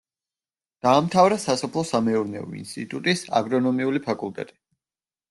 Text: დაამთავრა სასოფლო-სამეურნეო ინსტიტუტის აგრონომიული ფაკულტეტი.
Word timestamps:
დაამთავრა 0.85 1.35
სასოფლო-სამეურნეო 1.43 2.47
ინსტიტუტის 2.61 3.21
აგრონომიული 3.41 4.03
ფაკულტეტი. 4.09 4.57